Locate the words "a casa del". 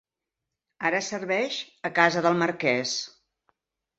1.89-2.39